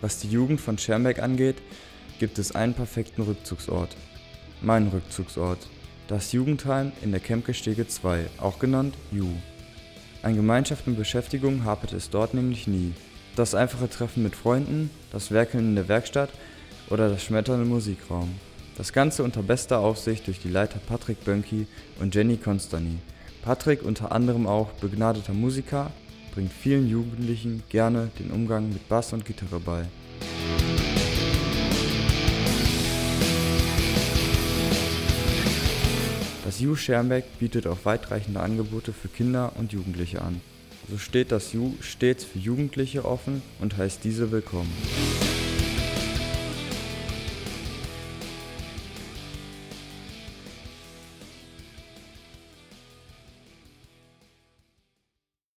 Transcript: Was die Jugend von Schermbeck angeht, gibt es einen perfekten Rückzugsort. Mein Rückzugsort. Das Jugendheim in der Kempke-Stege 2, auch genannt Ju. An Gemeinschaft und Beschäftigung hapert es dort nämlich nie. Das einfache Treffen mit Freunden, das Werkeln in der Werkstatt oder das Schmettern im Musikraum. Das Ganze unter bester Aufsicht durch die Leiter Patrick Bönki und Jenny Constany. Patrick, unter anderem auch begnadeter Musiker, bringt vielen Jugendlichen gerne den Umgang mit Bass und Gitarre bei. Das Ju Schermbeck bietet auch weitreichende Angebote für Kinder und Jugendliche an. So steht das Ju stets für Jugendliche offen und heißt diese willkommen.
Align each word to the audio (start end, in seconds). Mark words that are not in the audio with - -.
Was 0.00 0.18
die 0.18 0.28
Jugend 0.28 0.60
von 0.60 0.78
Schermbeck 0.78 1.18
angeht, 1.20 1.56
gibt 2.18 2.38
es 2.38 2.54
einen 2.54 2.74
perfekten 2.74 3.22
Rückzugsort. 3.22 3.96
Mein 4.62 4.88
Rückzugsort. 4.88 5.68
Das 6.08 6.32
Jugendheim 6.32 6.92
in 7.02 7.12
der 7.12 7.20
Kempke-Stege 7.20 7.86
2, 7.86 8.26
auch 8.38 8.58
genannt 8.58 8.94
Ju. 9.12 9.26
An 10.22 10.36
Gemeinschaft 10.36 10.86
und 10.86 10.96
Beschäftigung 10.96 11.64
hapert 11.64 11.92
es 11.92 12.10
dort 12.10 12.34
nämlich 12.34 12.66
nie. 12.66 12.92
Das 13.36 13.54
einfache 13.54 13.88
Treffen 13.88 14.22
mit 14.22 14.36
Freunden, 14.36 14.90
das 15.12 15.30
Werkeln 15.30 15.68
in 15.68 15.74
der 15.76 15.88
Werkstatt 15.88 16.30
oder 16.88 17.08
das 17.08 17.22
Schmettern 17.22 17.62
im 17.62 17.68
Musikraum. 17.68 18.34
Das 18.76 18.92
Ganze 18.92 19.22
unter 19.22 19.42
bester 19.42 19.78
Aufsicht 19.80 20.26
durch 20.26 20.40
die 20.40 20.48
Leiter 20.48 20.78
Patrick 20.78 21.24
Bönki 21.24 21.66
und 22.00 22.14
Jenny 22.14 22.38
Constany. 22.38 22.98
Patrick, 23.42 23.82
unter 23.82 24.12
anderem 24.12 24.46
auch 24.46 24.72
begnadeter 24.72 25.32
Musiker, 25.32 25.90
bringt 26.32 26.52
vielen 26.52 26.88
Jugendlichen 26.88 27.62
gerne 27.68 28.10
den 28.18 28.30
Umgang 28.30 28.68
mit 28.68 28.88
Bass 28.88 29.12
und 29.12 29.24
Gitarre 29.24 29.60
bei. 29.60 29.84
Das 36.44 36.60
Ju 36.60 36.74
Schermbeck 36.74 37.38
bietet 37.38 37.66
auch 37.66 37.84
weitreichende 37.84 38.40
Angebote 38.40 38.92
für 38.92 39.08
Kinder 39.08 39.52
und 39.56 39.72
Jugendliche 39.72 40.22
an. 40.22 40.40
So 40.90 40.98
steht 40.98 41.30
das 41.30 41.52
Ju 41.52 41.74
stets 41.80 42.24
für 42.24 42.38
Jugendliche 42.38 43.04
offen 43.04 43.42
und 43.60 43.76
heißt 43.76 44.02
diese 44.02 44.32
willkommen. 44.32 44.72